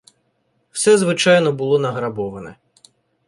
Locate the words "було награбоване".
1.51-2.55